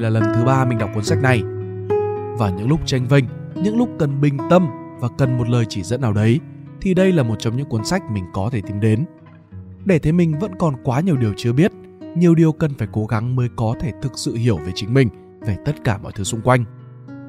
đây 0.00 0.10
là 0.10 0.20
lần 0.20 0.32
thứ 0.34 0.44
ba 0.44 0.64
mình 0.64 0.78
đọc 0.78 0.90
cuốn 0.94 1.04
sách 1.04 1.22
này. 1.22 1.42
Và 2.38 2.50
những 2.50 2.68
lúc 2.68 2.80
tranh 2.86 3.06
vênh, 3.08 3.24
những 3.54 3.78
lúc 3.78 3.88
cần 3.98 4.20
bình 4.20 4.38
tâm 4.50 4.68
và 5.00 5.08
cần 5.18 5.38
một 5.38 5.48
lời 5.48 5.64
chỉ 5.68 5.82
dẫn 5.82 6.00
nào 6.00 6.12
đấy, 6.12 6.40
thì 6.80 6.94
đây 6.94 7.12
là 7.12 7.22
một 7.22 7.36
trong 7.38 7.56
những 7.56 7.68
cuốn 7.68 7.84
sách 7.84 8.02
mình 8.10 8.24
có 8.32 8.50
thể 8.52 8.60
tìm 8.66 8.80
đến. 8.80 9.04
Để 9.84 9.98
thấy 9.98 10.12
mình 10.12 10.38
vẫn 10.38 10.54
còn 10.58 10.74
quá 10.84 11.00
nhiều 11.00 11.16
điều 11.16 11.32
chưa 11.36 11.52
biết, 11.52 11.72
nhiều 12.16 12.34
điều 12.34 12.52
cần 12.52 12.74
phải 12.78 12.88
cố 12.92 13.06
gắng 13.06 13.36
mới 13.36 13.48
có 13.56 13.74
thể 13.80 13.92
thực 14.02 14.12
sự 14.18 14.34
hiểu 14.34 14.56
về 14.56 14.72
chính 14.74 14.94
mình, 14.94 15.08
về 15.40 15.56
tất 15.64 15.84
cả 15.84 15.98
mọi 15.98 16.12
thứ 16.14 16.24
xung 16.24 16.40
quanh. 16.40 16.64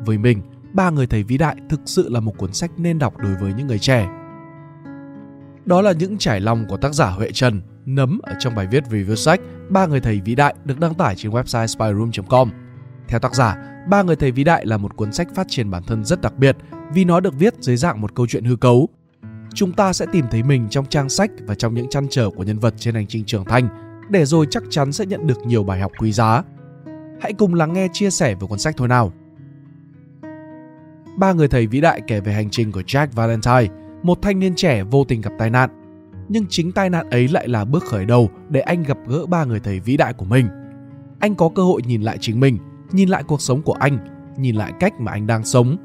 Với 0.05 0.17
mình, 0.17 0.41
Ba 0.73 0.89
người 0.89 1.07
thầy 1.07 1.23
vĩ 1.23 1.37
đại 1.37 1.55
thực 1.69 1.79
sự 1.85 2.09
là 2.09 2.19
một 2.19 2.37
cuốn 2.37 2.53
sách 2.53 2.71
nên 2.77 2.99
đọc 2.99 3.17
đối 3.17 3.35
với 3.35 3.53
những 3.53 3.67
người 3.67 3.79
trẻ. 3.79 4.09
Đó 5.65 5.81
là 5.81 5.91
những 5.91 6.17
trải 6.17 6.39
lòng 6.39 6.65
của 6.69 6.77
tác 6.77 6.93
giả 6.93 7.09
Huệ 7.09 7.31
Trần 7.31 7.61
nấm 7.85 8.19
ở 8.23 8.33
trong 8.39 8.55
bài 8.55 8.67
viết 8.71 8.83
review 8.83 9.15
sách 9.15 9.39
Ba 9.69 9.85
người 9.85 9.99
thầy 9.99 10.21
vĩ 10.25 10.35
đại 10.35 10.55
được 10.65 10.79
đăng 10.79 10.93
tải 10.93 11.15
trên 11.15 11.31
website 11.31 11.67
spyroom.com. 11.67 12.49
Theo 13.11 13.19
tác 13.19 13.35
giả, 13.35 13.57
Ba 13.87 14.03
người 14.03 14.15
thầy 14.15 14.31
vĩ 14.31 14.43
đại 14.43 14.65
là 14.65 14.77
một 14.77 14.95
cuốn 14.95 15.13
sách 15.13 15.27
phát 15.35 15.47
triển 15.49 15.71
bản 15.71 15.83
thân 15.83 16.05
rất 16.05 16.21
đặc 16.21 16.37
biệt 16.37 16.57
vì 16.93 17.05
nó 17.05 17.19
được 17.19 17.33
viết 17.39 17.53
dưới 17.59 17.77
dạng 17.77 18.01
một 18.01 18.15
câu 18.15 18.27
chuyện 18.27 18.43
hư 18.43 18.55
cấu. 18.55 18.89
Chúng 19.53 19.71
ta 19.71 19.93
sẽ 19.93 20.05
tìm 20.11 20.25
thấy 20.31 20.43
mình 20.43 20.67
trong 20.69 20.85
trang 20.85 21.09
sách 21.09 21.31
và 21.45 21.55
trong 21.55 21.73
những 21.73 21.89
chăn 21.89 22.07
trở 22.09 22.29
của 22.29 22.43
nhân 22.43 22.59
vật 22.59 22.73
trên 22.77 22.95
hành 22.95 23.07
trình 23.07 23.25
trưởng 23.25 23.45
thành, 23.45 23.67
để 24.09 24.25
rồi 24.25 24.47
chắc 24.49 24.63
chắn 24.69 24.91
sẽ 24.91 25.05
nhận 25.05 25.27
được 25.27 25.37
nhiều 25.45 25.63
bài 25.63 25.79
học 25.79 25.91
quý 25.99 26.11
giá. 26.11 26.43
Hãy 27.21 27.33
cùng 27.33 27.53
lắng 27.53 27.73
nghe 27.73 27.87
chia 27.93 28.09
sẻ 28.09 28.35
về 28.35 28.47
cuốn 28.47 28.59
sách 28.59 28.75
thôi 28.77 28.87
nào. 28.87 29.13
Ba 31.17 31.33
người 31.33 31.47
thầy 31.47 31.67
vĩ 31.67 31.81
đại 31.81 32.01
kể 32.07 32.19
về 32.19 32.33
hành 32.33 32.49
trình 32.49 32.71
của 32.71 32.81
Jack 32.81 33.07
Valentine, 33.11 33.75
một 34.03 34.17
thanh 34.21 34.39
niên 34.39 34.55
trẻ 34.55 34.83
vô 34.83 35.03
tình 35.03 35.21
gặp 35.21 35.31
tai 35.39 35.49
nạn. 35.49 35.69
Nhưng 36.29 36.45
chính 36.49 36.71
tai 36.71 36.89
nạn 36.89 37.09
ấy 37.09 37.27
lại 37.27 37.47
là 37.47 37.65
bước 37.65 37.83
khởi 37.83 38.05
đầu 38.05 38.29
để 38.49 38.59
anh 38.59 38.83
gặp 38.83 38.97
gỡ 39.07 39.25
ba 39.25 39.45
người 39.45 39.59
thầy 39.59 39.79
vĩ 39.79 39.97
đại 39.97 40.13
của 40.13 40.25
mình. 40.25 40.47
Anh 41.19 41.35
có 41.35 41.49
cơ 41.55 41.63
hội 41.63 41.81
nhìn 41.85 42.01
lại 42.01 42.17
chính 42.21 42.39
mình, 42.39 42.57
nhìn 42.93 43.09
lại 43.09 43.23
cuộc 43.23 43.41
sống 43.41 43.61
của 43.61 43.73
anh, 43.73 43.97
nhìn 44.37 44.55
lại 44.55 44.73
cách 44.79 44.99
mà 44.99 45.11
anh 45.11 45.27
đang 45.27 45.45
sống, 45.45 45.77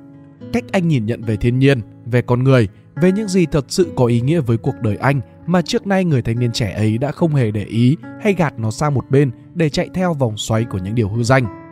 cách 0.52 0.64
anh 0.72 0.88
nhìn 0.88 1.06
nhận 1.06 1.22
về 1.22 1.36
thiên 1.36 1.58
nhiên, 1.58 1.80
về 2.04 2.22
con 2.22 2.44
người, 2.44 2.68
về 2.96 3.12
những 3.12 3.28
gì 3.28 3.46
thật 3.46 3.64
sự 3.68 3.92
có 3.96 4.06
ý 4.06 4.20
nghĩa 4.20 4.40
với 4.40 4.56
cuộc 4.56 4.74
đời 4.82 4.96
anh 4.96 5.20
mà 5.46 5.62
trước 5.62 5.86
nay 5.86 6.04
người 6.04 6.22
thanh 6.22 6.38
niên 6.38 6.52
trẻ 6.52 6.72
ấy 6.72 6.98
đã 6.98 7.12
không 7.12 7.34
hề 7.34 7.50
để 7.50 7.64
ý 7.64 7.96
hay 8.20 8.32
gạt 8.32 8.58
nó 8.58 8.70
sang 8.70 8.94
một 8.94 9.10
bên 9.10 9.30
để 9.54 9.68
chạy 9.68 9.88
theo 9.94 10.14
vòng 10.14 10.36
xoáy 10.36 10.64
của 10.64 10.78
những 10.78 10.94
điều 10.94 11.08
hư 11.08 11.22
danh. 11.22 11.62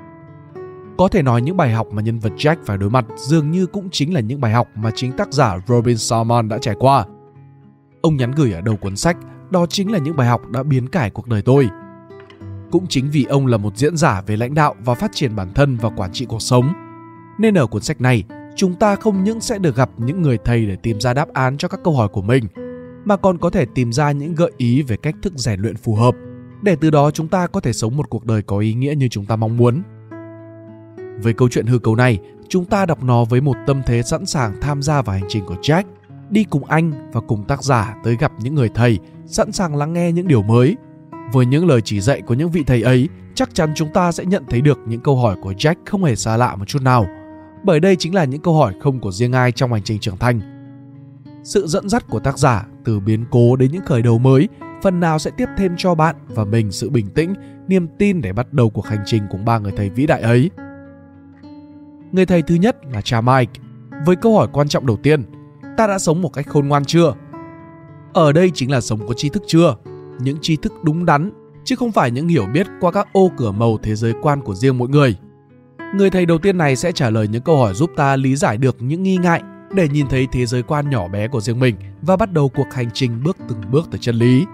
Có 0.99 1.09
thể 1.09 1.23
nói 1.23 1.43
những 1.43 1.57
bài 1.57 1.73
học 1.73 1.87
mà 1.93 2.03
nhân 2.03 2.19
vật 2.19 2.33
Jack 2.37 2.57
phải 2.65 2.79
đối 2.79 2.91
mặt 2.91 3.05
dường 3.17 3.51
như 3.51 3.67
cũng 3.67 3.89
chính 3.93 4.15
là 4.15 4.21
những 4.21 4.41
bài 4.41 4.53
học 4.53 4.69
mà 4.75 4.91
chính 4.95 5.13
tác 5.13 5.33
giả 5.33 5.59
Robin 5.67 5.97
Salmon 5.97 6.49
đã 6.49 6.59
trải 6.59 6.75
qua. 6.79 7.05
Ông 8.03 8.17
nhắn 8.17 8.33
gửi 8.37 8.53
ở 8.53 8.61
đầu 8.61 8.77
cuốn 8.77 8.97
sách, 8.97 9.17
đó 9.51 9.67
chính 9.67 9.93
là 9.93 9.99
những 9.99 10.17
bài 10.17 10.29
học 10.29 10.51
đã 10.51 10.63
biến 10.63 10.89
cải 10.89 11.11
cuộc 11.11 11.29
đời 11.29 11.43
tôi. 11.43 11.69
Cũng 12.75 12.87
chính 12.89 13.11
vì 13.11 13.25
ông 13.25 13.47
là 13.47 13.57
một 13.57 13.77
diễn 13.77 13.97
giả 13.97 14.23
về 14.27 14.37
lãnh 14.37 14.55
đạo 14.55 14.75
và 14.85 14.95
phát 14.95 15.11
triển 15.15 15.37
bản 15.37 15.55
thân 15.55 15.77
và 15.77 15.91
quản 15.97 16.13
trị 16.13 16.27
cuộc 16.27 16.43
sống, 16.43 16.73
nên 17.39 17.55
ở 17.55 17.67
cuốn 17.67 17.83
sách 17.83 18.01
này, 18.01 18.25
chúng 18.57 18.75
ta 18.75 18.97
không 18.97 19.25
những 19.25 19.41
sẽ 19.41 19.59
được 19.59 19.77
gặp 19.77 19.91
những 19.99 20.23
người 20.23 20.39
thầy 20.45 20.67
để 20.67 20.77
tìm 20.77 21.01
ra 21.01 21.15
đáp 21.15 21.29
án 21.33 21.57
cho 21.57 21.69
các 21.69 21.81
câu 21.85 21.97
hỏi 21.97 22.09
của 22.09 22.23
mình, 22.23 22.45
mà 23.05 23.17
còn 23.17 23.39
có 23.39 23.51
thể 23.51 23.67
tìm 23.75 23.93
ra 23.93 24.13
những 24.13 24.35
gợi 24.35 24.53
ý 24.57 24.83
về 24.83 24.97
cách 24.97 25.15
thức 25.23 25.33
rèn 25.37 25.61
luyện 25.61 25.77
phù 25.77 25.95
hợp, 25.95 26.15
để 26.63 26.77
từ 26.81 26.91
đó 26.91 27.11
chúng 27.11 27.29
ta 27.29 27.47
có 27.47 27.61
thể 27.61 27.73
sống 27.73 27.97
một 27.97 28.11
cuộc 28.11 28.25
đời 28.25 28.43
có 28.43 28.59
ý 28.59 28.75
nghĩa 28.75 28.95
như 28.95 29.09
chúng 29.09 29.27
ta 29.27 29.37
mong 29.37 29.57
muốn. 29.57 29.83
Với 31.23 31.33
câu 31.33 31.49
chuyện 31.49 31.67
hư 31.67 31.79
cấu 31.79 31.97
này, 31.97 32.19
chúng 32.49 32.65
ta 32.65 32.87
đọc 32.87 33.05
nó 33.05 33.25
với 33.25 33.41
một 33.41 33.57
tâm 33.67 33.83
thế 33.87 34.03
sẵn 34.03 34.27
sàng 34.27 34.61
tham 34.61 34.83
gia 34.83 35.03
vào 35.03 35.17
hành 35.17 35.29
trình 35.29 35.45
của 35.47 35.57
Jack, 35.63 35.85
đi 36.31 36.45
cùng 36.45 36.65
anh 36.65 37.11
và 37.13 37.21
cùng 37.21 37.45
tác 37.45 37.63
giả 37.63 37.97
tới 38.05 38.17
gặp 38.21 38.33
những 38.43 38.55
người 38.55 38.69
thầy, 38.75 38.99
sẵn 39.27 39.53
sàng 39.53 39.77
lắng 39.77 39.93
nghe 39.93 40.13
những 40.13 40.29
điều 40.29 40.43
mới. 40.43 40.77
Với 41.33 41.47
những 41.47 41.67
lời 41.67 41.81
chỉ 41.81 42.01
dạy 42.01 42.23
của 42.23 42.35
những 42.35 42.51
vị 42.51 42.65
thầy 42.67 42.83
ấy, 42.83 43.09
chắc 43.35 43.55
chắn 43.55 43.73
chúng 43.75 43.93
ta 43.93 44.13
sẽ 44.13 44.25
nhận 44.25 44.45
thấy 44.51 44.61
được 44.61 44.79
những 44.87 45.01
câu 45.01 45.17
hỏi 45.17 45.37
của 45.43 45.53
Jack 45.53 45.75
không 45.85 46.05
hề 46.05 46.17
xa 46.17 46.37
lạ 46.37 46.57
một 46.57 46.65
chút 46.65 46.83
nào. 46.83 47.07
Bởi 47.65 47.81
đây 47.81 47.97
chính 47.97 48.15
là 48.15 48.25
những 48.25 48.41
câu 48.41 48.55
hỏi 48.55 48.75
không 48.81 49.01
của 49.01 49.13
riêng 49.13 49.33
ai 49.33 49.53
trong 49.53 49.73
hành 49.73 49.83
trình 49.83 49.99
trưởng 49.99 50.17
thành. 50.17 50.41
Sự 51.45 51.67
dẫn 51.67 51.89
dắt 51.89 52.05
của 52.09 52.21
tác 52.21 52.39
giả 52.39 52.67
từ 52.85 53.01
biến 53.01 53.25
cố 53.31 53.57
đến 53.57 53.73
những 53.73 53.85
khởi 53.85 54.03
đầu 54.03 54.19
mới 54.19 54.49
phần 54.83 55.01
nào 55.01 55.19
sẽ 55.19 55.31
tiếp 55.31 55.49
thêm 55.57 55.75
cho 55.77 55.95
bạn 55.95 56.17
và 56.29 56.45
mình 56.45 56.73
sự 56.73 56.91
bình 56.91 57.07
tĩnh, 57.07 57.35
niềm 57.69 57.89
tin 57.99 58.21
để 58.21 58.33
bắt 58.33 58.53
đầu 58.53 58.71
cuộc 58.71 58.87
hành 58.87 59.03
trình 59.07 59.23
cùng 59.31 59.45
ba 59.45 59.59
người 59.59 59.73
thầy 59.77 59.91
vĩ 59.91 60.07
đại 60.07 60.21
ấy. 60.21 60.51
Người 62.13 62.27
thầy 62.27 62.43
thứ 62.43 62.55
nhất 62.55 62.77
là 62.93 63.01
cha 63.01 63.21
Mike. 63.21 63.53
Với 64.07 64.17
câu 64.17 64.37
hỏi 64.37 64.49
quan 64.53 64.69
trọng 64.69 64.87
đầu 64.87 64.97
tiên, 64.97 65.23
ta 65.77 65.87
đã 65.87 65.99
sống 65.99 66.23
một 66.23 66.33
cách 66.33 66.47
khôn 66.49 66.69
ngoan 66.69 66.85
chưa? 66.85 67.15
Ở 68.13 68.33
đây 68.33 68.51
chính 68.55 68.71
là 68.71 68.81
sống 68.81 69.07
có 69.07 69.15
tri 69.15 69.29
thức 69.29 69.43
chưa? 69.47 69.77
Những 70.21 70.39
tri 70.41 70.57
thức 70.57 70.73
đúng 70.83 71.05
đắn, 71.05 71.31
chứ 71.65 71.77
không 71.77 71.93
phải 71.93 72.11
những 72.11 72.29
hiểu 72.29 72.47
biết 72.53 72.67
qua 72.81 72.93
các 72.93 73.09
ô 73.13 73.31
cửa 73.37 73.51
màu 73.51 73.79
thế 73.83 73.95
giới 73.95 74.15
quan 74.23 74.41
của 74.41 74.55
riêng 74.55 74.79
mỗi 74.79 74.89
người. 74.89 75.17
Người 75.95 76.11
thầy 76.11 76.27
đầu 76.27 76.39
tiên 76.39 76.59
này 76.59 76.77
sẽ 76.77 76.93
trả 76.93 77.11
lời 77.11 77.29
những 77.29 77.43
câu 77.43 77.57
hỏi 77.57 77.75
giúp 77.75 77.91
ta 77.97 78.17
lý 78.17 78.37
giải 78.37 78.57
được 78.57 78.77
những 78.83 79.03
nghi 79.03 79.17
ngại 79.17 79.43
để 79.75 79.89
nhìn 79.89 80.07
thấy 80.09 80.29
thế 80.33 80.47
giới 80.47 80.63
quan 80.63 80.91
nhỏ 80.91 81.09
bé 81.09 81.29
của 81.29 81.41
riêng 81.41 81.61
mình 81.61 81.77
và 82.03 82.17
bắt 82.17 82.33
đầu 82.33 82.49
cuộc 82.49 82.73
hành 82.73 82.91
trình 82.95 83.23
bước 83.25 83.37
từng 83.49 83.61
bước 83.71 83.89
tới 83.91 83.99
chân 83.99 84.15
lý. 84.15 84.47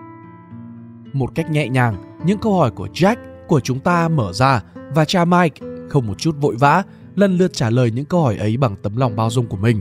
Một 1.13 1.35
cách 1.35 1.51
nhẹ 1.51 1.69
nhàng, 1.69 1.97
những 2.25 2.39
câu 2.39 2.59
hỏi 2.59 2.71
của 2.71 2.89
Jack 2.95 3.17
của 3.49 3.61
chúng 3.61 3.81
ta 3.81 4.09
mở 4.09 4.33
ra 4.33 4.63
và 4.95 5.05
cha 5.05 5.25
Mike 5.25 5.61
không 5.89 6.07
một 6.07 6.19
chút 6.19 6.37
vội 6.41 6.57
vã 6.59 6.83
lần 7.15 7.39
lượt 7.39 7.53
trả 7.53 7.71
lời 7.71 7.91
những 7.91 8.05
câu 8.05 8.23
hỏi 8.23 8.37
ấy 8.37 8.57
bằng 8.57 8.77
tấm 8.83 8.97
lòng 8.97 9.17
bao 9.17 9.31
dung 9.31 9.47
của 9.47 9.57
mình. 9.57 9.81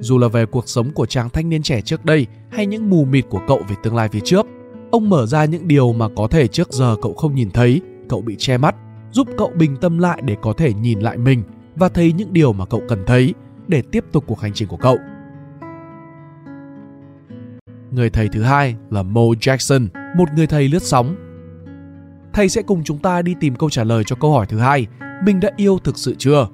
Dù 0.00 0.18
là 0.18 0.28
về 0.28 0.46
cuộc 0.46 0.68
sống 0.68 0.90
của 0.90 1.06
chàng 1.06 1.30
thanh 1.30 1.48
niên 1.48 1.62
trẻ 1.62 1.80
trước 1.80 2.04
đây 2.04 2.26
hay 2.50 2.66
những 2.66 2.90
mù 2.90 3.04
mịt 3.04 3.24
của 3.30 3.40
cậu 3.48 3.62
về 3.68 3.76
tương 3.82 3.96
lai 3.96 4.08
phía 4.08 4.20
trước, 4.24 4.46
ông 4.92 5.08
mở 5.08 5.26
ra 5.26 5.44
những 5.44 5.68
điều 5.68 5.92
mà 5.92 6.08
có 6.16 6.28
thể 6.28 6.46
trước 6.46 6.72
giờ 6.72 6.96
cậu 7.02 7.14
không 7.14 7.34
nhìn 7.34 7.50
thấy, 7.50 7.80
cậu 8.08 8.22
bị 8.22 8.36
che 8.38 8.58
mắt, 8.58 8.74
giúp 9.10 9.28
cậu 9.38 9.52
bình 9.56 9.76
tâm 9.80 9.98
lại 9.98 10.22
để 10.24 10.36
có 10.42 10.52
thể 10.52 10.72
nhìn 10.74 11.00
lại 11.00 11.18
mình 11.18 11.42
và 11.76 11.88
thấy 11.88 12.12
những 12.12 12.32
điều 12.32 12.52
mà 12.52 12.66
cậu 12.66 12.82
cần 12.88 13.02
thấy. 13.06 13.34
Để 13.68 13.82
tiếp 13.82 14.04
tục 14.12 14.24
cuộc 14.26 14.40
hành 14.40 14.52
trình 14.52 14.68
của 14.68 14.76
cậu. 14.76 14.96
Người 17.90 18.10
thầy 18.10 18.28
thứ 18.28 18.42
hai 18.42 18.76
là 18.90 19.02
Mo 19.02 19.20
Jackson, 19.20 19.88
một 20.16 20.28
người 20.36 20.46
thầy 20.46 20.68
lướt 20.68 20.82
sóng. 20.82 21.16
Thầy 22.32 22.48
sẽ 22.48 22.62
cùng 22.62 22.84
chúng 22.84 22.98
ta 22.98 23.22
đi 23.22 23.34
tìm 23.40 23.54
câu 23.54 23.70
trả 23.70 23.84
lời 23.84 24.04
cho 24.06 24.16
câu 24.16 24.32
hỏi 24.32 24.46
thứ 24.46 24.58
hai. 24.58 24.86
Mình 25.24 25.40
đã 25.40 25.50
yêu 25.56 25.78
thực 25.84 25.98
sự 25.98 26.14
chưa? 26.18 26.48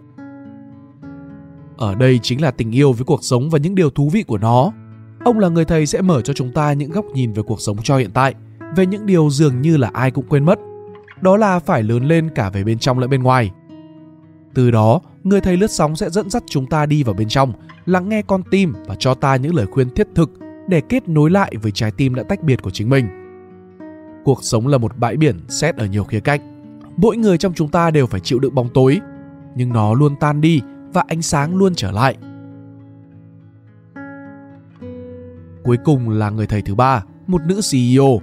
Ở 1.77 1.95
đây 1.95 2.19
chính 2.23 2.43
là 2.43 2.51
tình 2.51 2.71
yêu 2.71 2.93
với 2.93 3.05
cuộc 3.05 3.25
sống 3.25 3.51
và 3.51 3.59
những 3.59 3.75
điều 3.75 3.91
thú 3.91 4.09
vị 4.13 4.23
của 4.23 4.39
nó 4.39 4.73
ông 5.25 5.39
là 5.39 5.49
người 5.49 5.65
thầy 5.65 5.87
sẽ 5.87 6.03
mở 6.03 6.23
cho 6.23 6.33
chúng 6.33 6.53
ta 6.53 6.73
những 6.73 6.91
góc 6.91 7.05
nhìn 7.15 7.33
về 7.33 7.43
cuộc 7.47 7.61
sống 7.61 7.77
cho 7.83 7.97
hiện 7.97 8.11
tại, 8.15 8.35
về 8.77 8.87
những 8.87 9.07
điều 9.07 9.31
dường 9.31 9.63
như 9.63 9.77
là 9.77 9.91
ai 9.93 10.11
cũng 10.11 10.25
quên 10.29 10.45
mất. 10.45 10.59
Đó 11.21 11.37
là 11.37 11.59
phải 11.59 11.83
lớn 11.83 12.05
lên 12.05 12.29
cả 12.35 12.51
về 12.51 12.65
bên 12.65 12.79
trong 12.79 12.99
lẫn 12.99 13.11
bên 13.11 13.23
ngoài. 13.23 13.51
Từ 14.55 14.71
đó, 14.71 15.01
người 15.25 15.41
thầy 15.41 15.57
lướt 15.57 15.71
sóng 15.71 15.97
sẽ 15.97 16.11
dẫn 16.11 16.31
dắt 16.31 16.43
chúng 16.47 16.67
ta 16.67 16.87
đi 16.87 17.03
vào 17.03 17.15
bên 17.15 17.29
trong, 17.29 17.53
lắng 17.87 18.09
nghe 18.09 18.23
con 18.23 18.43
tim 18.51 18.75
và 18.87 18.95
cho 18.99 19.15
ta 19.15 19.37
những 19.37 19.55
lời 19.55 19.67
khuyên 19.67 19.91
thiết 19.91 20.09
thực 20.15 20.31
để 20.69 20.81
kết 20.81 21.09
nối 21.09 21.31
lại 21.31 21.55
với 21.63 21.73
trái 21.73 21.91
tim 21.91 22.15
đã 22.15 22.23
tách 22.23 22.43
biệt 22.43 22.63
của 22.63 22.71
chính 22.71 22.91
mình. 22.91 23.09
Cuộc 24.25 24.45
sống 24.45 24.67
là 24.67 24.79
một 24.79 24.99
bãi 24.99 25.17
biển 25.17 25.41
xét 25.49 25.77
ở 25.77 25.87
nhiều 25.87 26.05
khía 26.05 26.21
cạnh. 26.21 26.41
Mỗi 26.97 27.17
người 27.17 27.39
trong 27.39 27.53
chúng 27.55 27.69
ta 27.69 27.91
đều 27.91 28.07
phải 28.07 28.21
chịu 28.21 28.39
đựng 28.39 28.55
bóng 28.55 28.69
tối, 28.75 29.01
nhưng 29.55 29.73
nó 29.73 29.95
luôn 29.95 30.17
tan 30.17 30.41
đi 30.41 30.61
và 30.93 31.05
ánh 31.09 31.23
sáng 31.23 31.57
luôn 31.57 31.75
trở 31.75 31.91
lại. 31.91 32.17
Cuối 35.69 35.77
cùng 35.85 36.11
là 36.11 36.31
người 36.31 36.47
thầy 36.47 36.63
thứ 36.63 36.75
ba, 36.75 37.05
một 37.27 37.41
nữ 37.47 37.61
ceo 37.73 38.21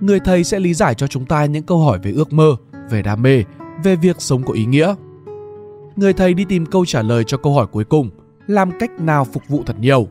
người 0.00 0.20
thầy 0.20 0.44
sẽ 0.44 0.60
lý 0.60 0.74
giải 0.74 0.94
cho 0.94 1.06
chúng 1.06 1.26
ta 1.26 1.44
những 1.44 1.62
câu 1.62 1.78
hỏi 1.78 1.98
về 2.02 2.12
ước 2.12 2.32
mơ, 2.32 2.56
về 2.90 3.02
đam 3.02 3.22
mê, 3.22 3.44
về 3.84 3.96
việc 3.96 4.16
sống 4.18 4.42
có 4.42 4.52
ý 4.52 4.64
nghĩa. 4.64 4.94
Người 5.96 6.12
thầy 6.12 6.34
đi 6.34 6.44
tìm 6.44 6.66
câu 6.66 6.84
trả 6.84 7.02
lời 7.02 7.24
cho 7.26 7.36
câu 7.36 7.54
hỏi 7.54 7.66
cuối 7.66 7.84
cùng, 7.84 8.10
làm 8.46 8.70
cách 8.78 8.90
nào 9.00 9.24
phục 9.24 9.42
vụ 9.48 9.62
thật 9.66 9.78
nhiều. 9.80 10.08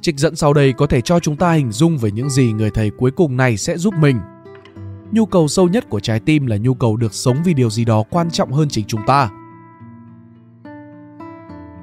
Trích 0.00 0.18
dẫn 0.18 0.36
sau 0.36 0.52
đây 0.52 0.72
có 0.72 0.86
thể 0.86 1.00
cho 1.00 1.20
chúng 1.20 1.36
ta 1.36 1.52
hình 1.52 1.72
dung 1.72 1.98
về 1.98 2.10
những 2.10 2.30
gì 2.30 2.52
người 2.52 2.70
thầy 2.70 2.90
cuối 2.90 3.10
cùng 3.10 3.36
này 3.36 3.56
sẽ 3.56 3.78
giúp 3.78 3.94
mình. 3.94 4.18
Nhu 5.12 5.26
cầu 5.26 5.48
sâu 5.48 5.68
nhất 5.68 5.90
của 5.90 6.00
trái 6.00 6.20
tim 6.20 6.46
là 6.46 6.56
nhu 6.56 6.74
cầu 6.74 6.96
được 6.96 7.14
sống 7.14 7.36
vì 7.44 7.54
điều 7.54 7.70
gì 7.70 7.84
đó 7.84 8.02
quan 8.10 8.30
trọng 8.30 8.52
hơn 8.52 8.68
chính 8.68 8.84
chúng 8.86 9.00
ta 9.06 9.30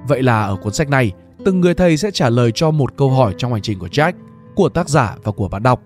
vậy 0.09 0.23
là 0.23 0.43
ở 0.43 0.55
cuốn 0.55 0.73
sách 0.73 0.89
này 0.89 1.11
từng 1.45 1.61
người 1.61 1.73
thầy 1.73 1.97
sẽ 1.97 2.11
trả 2.11 2.29
lời 2.29 2.51
cho 2.55 2.71
một 2.71 2.97
câu 2.97 3.09
hỏi 3.09 3.33
trong 3.37 3.53
hành 3.53 3.61
trình 3.61 3.79
của 3.79 3.87
jack 3.87 4.13
của 4.55 4.69
tác 4.69 4.89
giả 4.89 5.15
và 5.23 5.31
của 5.31 5.47
bạn 5.47 5.63
đọc 5.63 5.81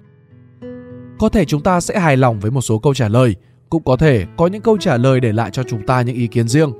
có 1.19 1.29
thể 1.29 1.45
chúng 1.45 1.61
ta 1.61 1.81
sẽ 1.81 1.99
hài 1.99 2.17
lòng 2.17 2.39
với 2.39 2.51
một 2.51 2.61
số 2.61 2.79
câu 2.79 2.93
trả 2.93 3.07
lời 3.07 3.35
cũng 3.69 3.83
có 3.83 3.97
thể 3.97 4.25
có 4.37 4.47
những 4.47 4.61
câu 4.61 4.77
trả 4.77 4.97
lời 4.97 5.19
để 5.19 5.31
lại 5.31 5.49
cho 5.51 5.63
chúng 5.63 5.85
ta 5.85 6.01
những 6.01 6.15
ý 6.15 6.27
kiến 6.27 6.47
riêng 6.47 6.71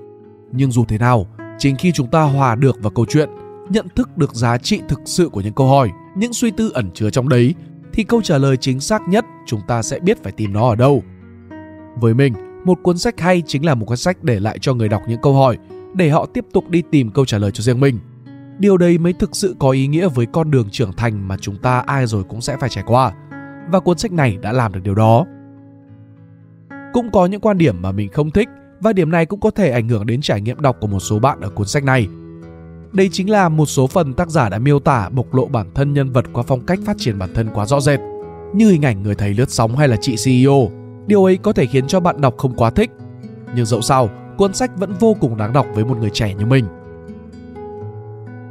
nhưng 0.51 0.71
dù 0.71 0.85
thế 0.85 0.97
nào 0.97 1.27
chính 1.57 1.75
khi 1.75 1.91
chúng 1.91 2.07
ta 2.07 2.21
hòa 2.21 2.55
được 2.55 2.77
vào 2.81 2.91
câu 2.91 3.05
chuyện 3.09 3.29
nhận 3.69 3.87
thức 3.95 4.17
được 4.17 4.35
giá 4.35 4.57
trị 4.57 4.81
thực 4.87 5.01
sự 5.05 5.29
của 5.29 5.41
những 5.41 5.53
câu 5.53 5.67
hỏi 5.67 5.89
những 6.15 6.33
suy 6.33 6.51
tư 6.51 6.71
ẩn 6.73 6.91
chứa 6.93 7.09
trong 7.09 7.29
đấy 7.29 7.55
thì 7.93 8.03
câu 8.03 8.21
trả 8.21 8.37
lời 8.37 8.57
chính 8.57 8.79
xác 8.79 9.01
nhất 9.07 9.25
chúng 9.45 9.61
ta 9.67 9.81
sẽ 9.81 9.99
biết 9.99 10.23
phải 10.23 10.31
tìm 10.31 10.53
nó 10.53 10.69
ở 10.69 10.75
đâu. 10.75 11.03
Với 11.99 12.13
mình, 12.13 12.33
một 12.65 12.79
cuốn 12.83 12.97
sách 12.97 13.19
hay 13.19 13.43
chính 13.47 13.65
là 13.65 13.75
một 13.75 13.85
cuốn 13.85 13.97
sách 13.97 14.23
để 14.23 14.39
lại 14.39 14.57
cho 14.61 14.73
người 14.73 14.89
đọc 14.89 15.01
những 15.07 15.21
câu 15.21 15.33
hỏi 15.33 15.57
để 15.93 16.09
họ 16.09 16.25
tiếp 16.25 16.45
tục 16.53 16.69
đi 16.69 16.83
tìm 16.91 17.11
câu 17.11 17.25
trả 17.25 17.37
lời 17.37 17.51
cho 17.51 17.61
riêng 17.61 17.79
mình. 17.79 17.99
Điều 18.59 18.77
đấy 18.77 18.97
mới 18.97 19.13
thực 19.13 19.35
sự 19.35 19.55
có 19.59 19.69
ý 19.69 19.87
nghĩa 19.87 20.07
với 20.07 20.25
con 20.25 20.51
đường 20.51 20.69
trưởng 20.71 20.93
thành 20.93 21.27
mà 21.27 21.37
chúng 21.37 21.57
ta 21.57 21.79
ai 21.79 22.07
rồi 22.07 22.23
cũng 22.23 22.41
sẽ 22.41 22.57
phải 22.57 22.69
trải 22.69 22.83
qua. 22.87 23.11
Và 23.71 23.79
cuốn 23.79 23.97
sách 23.97 24.11
này 24.11 24.37
đã 24.41 24.51
làm 24.51 24.73
được 24.73 24.79
điều 24.83 24.95
đó. 24.95 25.25
Cũng 26.93 27.11
có 27.11 27.25
những 27.25 27.41
quan 27.41 27.57
điểm 27.57 27.81
mà 27.81 27.91
mình 27.91 28.09
không 28.09 28.31
thích 28.31 28.49
và 28.79 28.93
điểm 28.93 29.11
này 29.11 29.25
cũng 29.25 29.39
có 29.39 29.51
thể 29.51 29.69
ảnh 29.71 29.89
hưởng 29.89 30.05
đến 30.05 30.21
trải 30.21 30.41
nghiệm 30.41 30.61
đọc 30.61 30.77
của 30.81 30.87
một 30.87 30.99
số 30.99 31.19
bạn 31.19 31.41
ở 31.41 31.49
cuốn 31.49 31.67
sách 31.67 31.83
này. 31.83 32.07
Đây 32.93 33.09
chính 33.11 33.29
là 33.29 33.49
một 33.49 33.65
số 33.65 33.87
phần 33.87 34.13
tác 34.13 34.29
giả 34.29 34.49
đã 34.49 34.59
miêu 34.59 34.79
tả 34.79 35.09
bộc 35.09 35.35
lộ 35.35 35.45
bản 35.45 35.67
thân 35.75 35.93
nhân 35.93 36.11
vật 36.11 36.25
qua 36.33 36.43
phong 36.47 36.65
cách 36.65 36.79
phát 36.85 36.97
triển 36.99 37.19
bản 37.19 37.29
thân 37.33 37.49
quá 37.53 37.65
rõ 37.65 37.79
rệt, 37.79 37.99
như 38.53 38.69
hình 38.71 38.85
ảnh 38.85 39.03
người 39.03 39.15
thầy 39.15 39.33
lướt 39.33 39.49
sóng 39.49 39.75
hay 39.75 39.87
là 39.87 39.97
chị 40.01 40.15
CEO. 40.25 40.71
Điều 41.07 41.23
ấy 41.23 41.37
có 41.37 41.53
thể 41.53 41.65
khiến 41.65 41.87
cho 41.87 41.99
bạn 41.99 42.21
đọc 42.21 42.37
không 42.37 42.55
quá 42.55 42.69
thích, 42.69 42.91
nhưng 43.55 43.65
dẫu 43.65 43.81
sao, 43.81 44.09
cuốn 44.37 44.53
sách 44.53 44.71
vẫn 44.77 44.93
vô 44.99 45.15
cùng 45.19 45.37
đáng 45.37 45.53
đọc 45.53 45.65
với 45.73 45.85
một 45.85 45.97
người 45.97 46.09
trẻ 46.09 46.33
như 46.33 46.45
mình. 46.45 46.65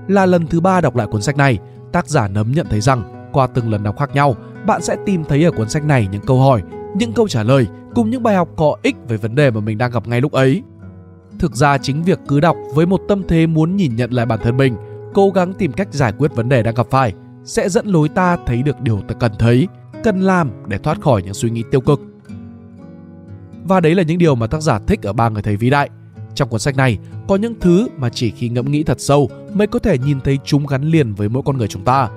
Là 0.08 0.26
lần 0.26 0.46
thứ 0.46 0.61
ba 0.61 0.81
đọc 0.81 0.96
lại 0.96 1.06
cuốn 1.06 1.23
sách 1.23 1.37
này, 1.37 1.58
tác 1.93 2.08
giả 2.08 2.29
nấm 2.29 2.52
nhận 2.52 2.67
thấy 2.70 2.81
rằng 2.81 3.29
qua 3.32 3.46
từng 3.46 3.70
lần 3.70 3.82
đọc 3.82 3.99
khác 3.99 4.11
nhau, 4.14 4.37
bạn 4.67 4.82
sẽ 4.82 4.96
tìm 5.06 5.25
thấy 5.25 5.44
ở 5.44 5.50
cuốn 5.50 5.69
sách 5.69 5.84
này 5.84 6.08
những 6.12 6.23
câu 6.26 6.40
hỏi, 6.40 6.62
những 6.96 7.12
câu 7.12 7.29
trả 7.29 7.43
lời 7.43 7.67
cùng 7.94 8.11
những 8.11 8.23
bài 8.23 8.34
học 8.34 8.49
có 8.56 8.76
ích 8.82 8.96
về 9.08 9.17
vấn 9.17 9.34
đề 9.34 9.50
mà 9.50 9.61
mình 9.61 9.79
đang 9.79 9.90
gặp 9.90 10.08
ngay 10.08 10.20
lúc 10.20 10.32
ấy. 10.32 10.62
Thực 11.38 11.56
ra 11.56 11.79
chính 11.79 12.02
việc 12.02 12.19
cứ 12.28 12.40
đọc 12.40 12.56
với 12.75 12.87
một 12.87 13.00
tâm 13.08 13.23
thế 13.28 13.46
muốn 13.46 13.76
nhìn 13.76 13.96
nhận 13.96 14.11
lại 14.12 14.26
bản 14.26 14.38
thân 14.43 14.56
mình, 14.56 14.76
cố 15.14 15.31
gắng 15.31 15.55
tìm 15.55 15.73
cách 15.73 15.88
giải 15.90 16.12
quyết 16.19 16.35
vấn 16.35 16.49
đề 16.49 16.62
đang 16.62 16.75
gặp 16.75 16.87
phải 16.90 17.14
sẽ 17.44 17.69
dẫn 17.69 17.87
lối 17.87 18.08
ta 18.08 18.37
thấy 18.46 18.62
được 18.62 18.81
điều 18.81 19.00
ta 19.00 19.14
cần 19.14 19.32
thấy, 19.38 19.69
cần 20.05 20.20
làm 20.20 20.50
để 20.69 20.78
thoát 20.78 21.00
khỏi 21.00 21.23
những 21.23 21.35
suy 21.35 21.50
nghĩ 21.50 21.62
tiêu 21.70 21.81
cực. 21.81 22.00
Và 23.64 23.81
đấy 23.81 23.94
là 23.94 24.03
những 24.03 24.19
điều 24.19 24.35
mà 24.35 24.47
tác 24.47 24.62
giả 24.62 24.79
thích 24.87 25.03
ở 25.03 25.12
ba 25.12 25.29
người 25.29 25.43
thầy 25.43 25.56
vĩ 25.56 25.70
đại. 25.70 25.91
Trong 26.35 26.49
cuốn 26.49 26.61
sách 26.61 26.76
này 26.76 26.99
có 27.29 27.37
những 27.37 27.55
thứ 27.61 27.88
mà 27.97 28.09
chỉ 28.09 28.31
khi 28.31 28.49
ngẫm 28.49 28.70
nghĩ 28.70 28.82
thật 28.82 29.00
sâu 29.00 29.31
mới 29.55 29.67
có 29.67 29.79
thể 29.79 29.99
nhìn 29.99 30.20
thấy 30.20 30.38
chúng 30.44 30.67
gắn 30.67 30.82
liền 30.82 31.14
với 31.14 31.29
mỗi 31.29 31.43
con 31.47 31.59
người 31.59 31.69
chúng 31.69 31.85
ta. 31.85 32.09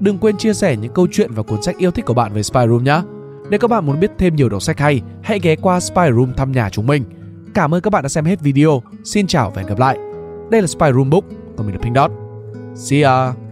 Đừng 0.00 0.18
quên 0.18 0.36
chia 0.36 0.54
sẻ 0.54 0.76
những 0.76 0.92
câu 0.92 1.06
chuyện 1.12 1.30
và 1.32 1.42
cuốn 1.42 1.62
sách 1.62 1.78
yêu 1.78 1.90
thích 1.90 2.04
của 2.06 2.14
bạn 2.14 2.32
về 2.32 2.42
Spy 2.42 2.60
Room 2.68 2.84
nhé. 2.84 3.02
Nếu 3.50 3.60
các 3.60 3.70
bạn 3.70 3.86
muốn 3.86 4.00
biết 4.00 4.10
thêm 4.18 4.36
nhiều 4.36 4.48
đọc 4.48 4.62
sách 4.62 4.78
hay, 4.78 5.02
hãy 5.22 5.38
ghé 5.42 5.56
qua 5.56 5.80
Spy 5.80 6.02
Room 6.16 6.32
thăm 6.36 6.52
nhà 6.52 6.70
chúng 6.70 6.86
mình. 6.86 7.04
Cảm 7.54 7.74
ơn 7.74 7.80
các 7.80 7.90
bạn 7.90 8.02
đã 8.02 8.08
xem 8.08 8.24
hết 8.24 8.40
video. 8.40 8.82
Xin 9.04 9.26
chào 9.26 9.50
và 9.50 9.62
hẹn 9.62 9.68
gặp 9.68 9.78
lại. 9.78 9.98
Đây 10.50 10.60
là 10.60 10.66
Spy 10.66 10.86
Room 10.94 11.10
Book, 11.10 11.24
còn 11.56 11.66
mình 11.66 11.76
là 11.76 11.82
Pink 11.82 11.96
Dot. 11.96 12.10
See 12.74 13.02
ya! 13.02 13.49